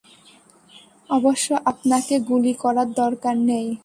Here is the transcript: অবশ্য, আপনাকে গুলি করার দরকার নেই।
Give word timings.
অবশ্য, 1.09 1.47
আপনাকে 1.65 2.15
গুলি 2.19 2.53
করার 2.53 2.89
দরকার 2.93 3.35
নেই। 3.49 3.67